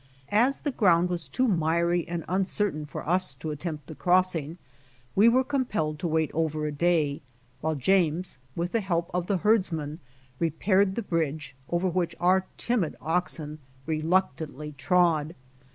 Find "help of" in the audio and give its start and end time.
8.81-9.27